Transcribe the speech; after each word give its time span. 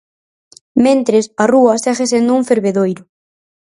Mentres, 0.85 1.25
a 1.43 1.45
rúa 1.53 1.73
segue 1.83 2.05
sendo 2.11 2.31
un 2.39 2.43
fervedoiro. 2.49 3.03